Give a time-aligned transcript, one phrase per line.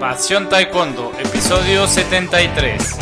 [0.00, 2.98] Pasión Taekwondo, episodio 73.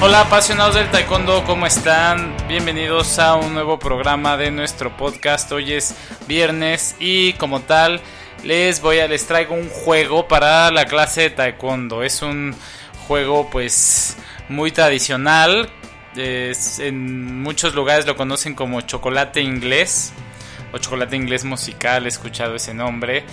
[0.00, 2.34] Hola apasionados del taekwondo, ¿cómo están?
[2.48, 5.50] Bienvenidos a un nuevo programa de nuestro podcast.
[5.52, 5.94] Hoy es
[6.26, 8.00] viernes y como tal
[8.42, 12.02] les voy a les traigo un juego para la clase de taekwondo.
[12.02, 12.54] Es un
[13.06, 14.16] juego pues
[14.48, 15.70] muy tradicional.
[16.16, 20.12] en muchos lugares lo conocen como chocolate inglés
[20.78, 23.24] chocolate inglés musical, he escuchado ese nombre.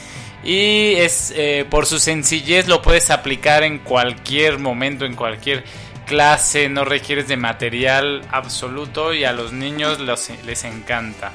[0.44, 5.64] Y es eh, por su sencillez lo puedes aplicar en cualquier momento, en cualquier
[6.06, 11.32] clase, no requieres de material absoluto y a los niños les encanta.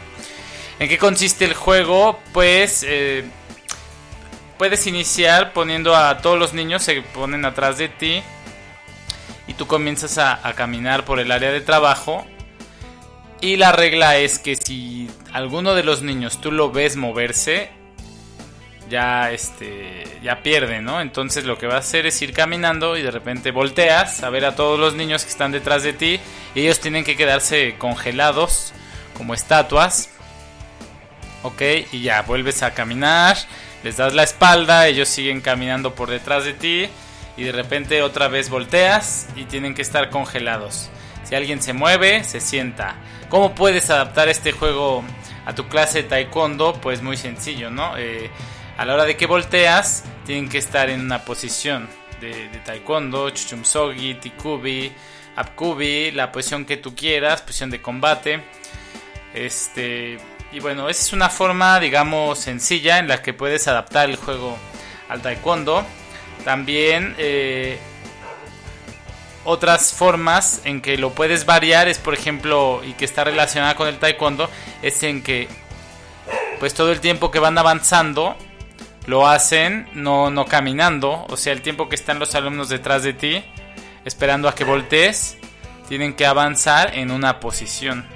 [0.79, 2.21] ¿En qué consiste el juego?
[2.33, 3.25] Pues eh,
[4.59, 8.23] puedes iniciar poniendo a todos los niños, se ponen atrás de ti
[9.49, 12.25] y tú comienzas a, caminar por el área de trabajo.
[13.41, 17.71] Y la regla es que si alguno de los niños tú lo ves moverse,
[18.91, 21.01] ya este ya pierde, ¿no?
[21.01, 24.45] Entonces lo que va a hacer es ir caminando y de repente volteas a ver
[24.45, 26.21] a todos los niños que están detrás de ti
[26.55, 28.73] y ellos tienen que quedarse congelados
[29.17, 30.11] como estatuas.
[31.45, 33.37] Ok, y ya vuelves a caminar,
[33.85, 36.89] les das la espalda, ellos siguen caminando por detrás de ti
[37.37, 40.91] y de repente otra vez volteas y tienen que estar congelados.
[41.29, 42.97] Si alguien se mueve, se sienta.
[43.29, 45.05] ¿Cómo puedes adaptar este juego
[45.45, 46.81] a tu clase de taekwondo?
[46.81, 47.99] Pues muy sencillo, ¿no?
[47.99, 48.31] Eh,
[48.79, 51.87] a la hora de que volteas, tienen que estar en una posición
[52.23, 54.91] de, taekwondo, chuchumsogi, tikubi,
[55.37, 58.41] apkubi, la posición que tú quieras, posición de combate.
[59.35, 60.17] Este,
[60.51, 64.57] y bueno, esa es una forma, digamos, sencilla en la que puedes adaptar el juego
[65.11, 65.85] al taekwondo.
[66.43, 67.79] También eh,
[69.45, 73.89] otras formas en que lo puedes variar es, por ejemplo, y que está relacionada con
[73.89, 74.49] el taekwondo,
[74.83, 75.49] es en que
[76.59, 78.37] pues todo el tiempo que van avanzando
[79.07, 83.15] lo hacen no, no caminando, o sea, el tiempo que están los alumnos detrás de
[83.15, 83.43] ti,
[84.05, 85.39] esperando a que voltees,
[85.89, 88.07] tienen que avanzar en una posición.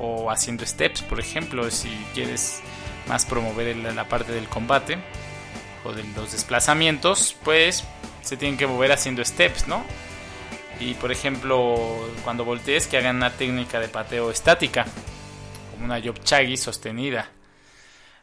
[0.00, 2.60] O haciendo steps, por ejemplo, si quieres
[3.06, 4.98] más promover la parte del combate
[5.84, 7.84] o de los desplazamientos, pues
[8.22, 9.84] se tienen que mover haciendo steps, ¿no?
[10.80, 14.86] Y por ejemplo, cuando voltees, que hagan una técnica de pateo estática,
[15.70, 17.30] como una yopchagi sostenida.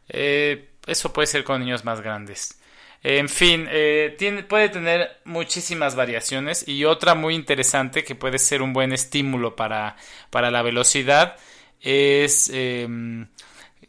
[0.09, 2.59] Eh, eso puede ser con niños más grandes.
[3.03, 4.17] En fin, eh,
[4.49, 9.95] puede tener muchísimas variaciones y otra muy interesante que puede ser un buen estímulo para,
[10.31, 11.37] para la velocidad
[11.79, 13.27] es, em,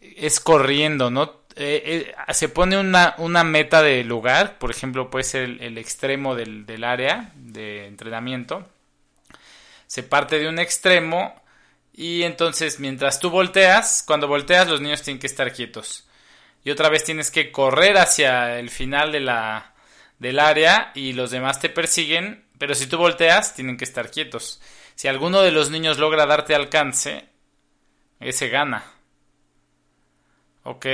[0.00, 1.40] es corriendo, ¿no?
[1.60, 6.36] Eh, eh, se pone una, una, meta de lugar, por ejemplo, puede ser el, extremo
[6.36, 8.69] del, del, área de entrenamiento.
[9.88, 11.34] Se parte de un extremo
[11.92, 16.08] y entonces mientras tú volteas, cuando volteas los niños tienen que estar quietos
[16.64, 19.75] y otra vez tienes que correr hacia el final de la,
[20.19, 24.60] del área y los demás te persiguen, pero si tú volteas tienen que estar quietos.
[24.94, 27.25] Si alguno de los niños logra darte alcance,
[28.20, 28.84] ese gana.
[30.64, 30.86] ¿Ok?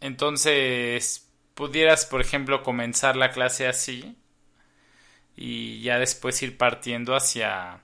[0.00, 4.16] Entonces, pudieras, por ejemplo, comenzar la clase así
[5.36, 7.80] y ya después ir partiendo hacia,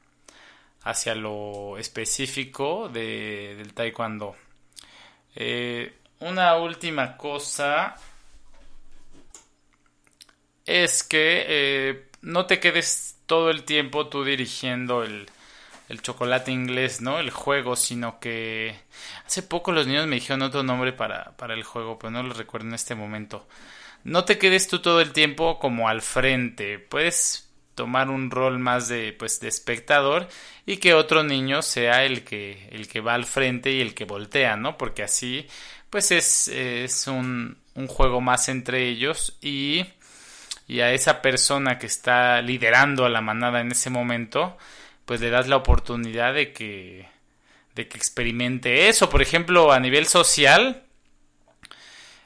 [0.83, 4.37] hacia lo específico de, del taekwondo.
[5.35, 7.97] Eh, una última cosa
[10.67, 15.29] es que eh, no te quedes todo el tiempo tú dirigiendo el,
[15.95, 17.21] el chocolate inglés, ¿no?
[17.21, 18.75] El juego, sino que
[19.27, 22.35] hace poco los niños me dijeron otro nombre para, para el juego, pero no lo
[22.35, 23.47] recuerdo en este momento.
[24.03, 28.89] No te quedes tú todo el tiempo como al frente, puedes tomar un rol más
[28.89, 30.29] de pues de espectador
[30.67, 34.05] y que otro niño sea el que el que va al frente y el que
[34.05, 34.77] voltea, ¿no?
[34.77, 35.47] Porque así
[35.91, 39.87] pues es, es un, un, juego más entre ellos y,
[40.67, 44.57] y a esa persona que está liderando a la manada en ese momento,
[45.05, 47.09] pues le das la oportunidad de que,
[47.75, 49.11] de que experimente eso.
[49.11, 50.85] Por ejemplo, a nivel social,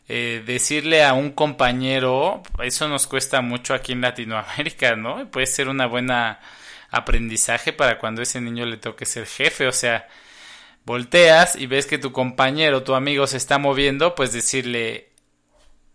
[0.08, 5.30] eh, decirle a un compañero, eso nos cuesta mucho aquí en Latinoamérica, ¿no?
[5.30, 6.40] Puede ser una buena
[6.90, 10.08] aprendizaje para cuando ese niño le toque ser jefe, o sea,
[10.84, 15.10] volteas y ves que tu compañero, tu amigo se está moviendo, pues decirle,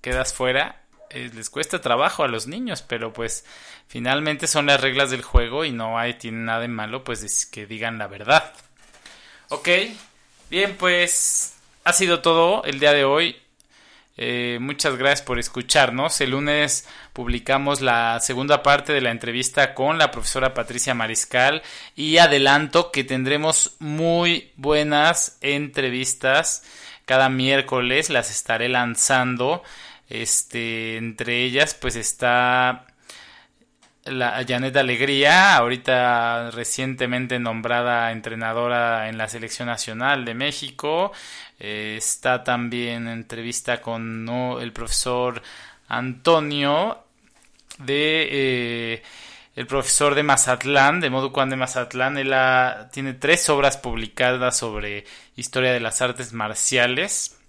[0.02, 0.82] quedas fuera,
[1.13, 3.45] eh, les cuesta trabajo a los niños, pero pues
[3.88, 7.65] finalmente son las reglas del juego y no hay, tiene nada de malo, pues que
[7.65, 8.54] digan la verdad.
[9.50, 9.69] Ok,
[10.50, 13.38] bien, pues ha sido todo el día de hoy.
[14.15, 16.21] Eh, muchas gracias por escucharnos.
[16.21, 21.63] El lunes publicamos la segunda parte de la entrevista con la profesora Patricia Mariscal
[21.95, 26.63] y adelanto que tendremos muy buenas entrevistas
[27.06, 29.63] cada miércoles las estaré lanzando.
[30.13, 32.86] Este, entre ellas, pues está
[34.06, 41.12] la Janet Alegría, ahorita recientemente nombrada entrenadora en la selección nacional de México.
[41.60, 44.30] Eh, está también entrevista con
[44.62, 45.42] el profesor
[45.88, 47.06] Antonio
[47.80, 49.04] de eh,
[49.56, 52.19] el profesor de Mazatlán, de Moducuan de Mazatlán.
[52.19, 52.36] Él
[52.92, 55.06] tiene tres obras publicadas sobre
[55.36, 57.39] historia de las artes marciales.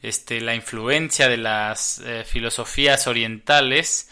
[0.00, 4.08] Este, la influencia de las eh, filosofías orientales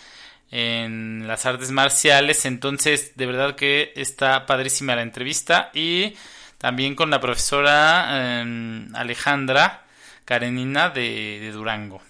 [0.51, 2.45] en las artes marciales.
[2.45, 5.71] Entonces, de verdad que está padrísima la entrevista.
[5.75, 6.15] Y
[6.59, 9.85] también con la profesora em, Alejandra
[10.25, 12.03] Karenina de, de Durango.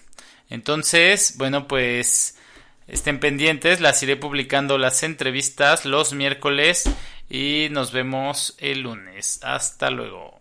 [0.49, 2.39] Entonces, bueno, pues
[2.89, 3.81] estén pendientes.
[3.81, 6.85] Las iré publicando las entrevistas los miércoles.
[7.29, 9.41] Y nos vemos el lunes.
[9.43, 10.36] Hasta luego.